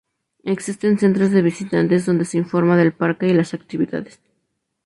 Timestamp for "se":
2.25-2.35